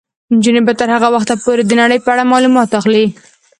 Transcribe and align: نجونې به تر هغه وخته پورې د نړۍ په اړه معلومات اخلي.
نجونې 0.35 0.61
به 0.67 0.73
تر 0.79 0.89
هغه 0.95 1.07
وخته 1.15 1.33
پورې 1.43 1.63
د 1.65 1.71
نړۍ 1.81 1.99
په 2.01 2.09
اړه 2.13 2.29
معلومات 2.31 2.69
اخلي. 2.79 3.05